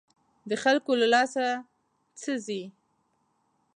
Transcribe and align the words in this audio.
د 0.49 0.51
خلکو 0.63 0.91
له 1.01 1.07
لاسه 1.13 1.45
څه 2.21 2.31
ځي. 2.45 2.63